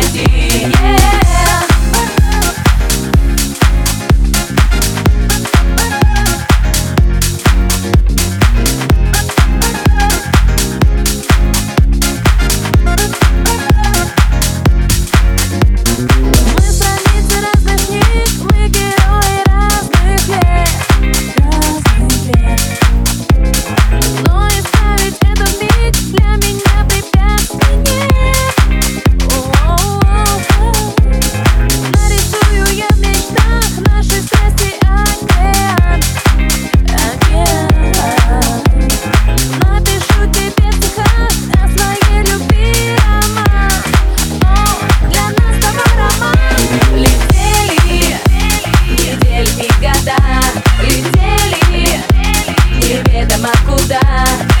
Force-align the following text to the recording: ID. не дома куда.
ID. 0.00 0.47
не 53.18 53.26
дома 53.26 53.50
куда. 53.66 54.57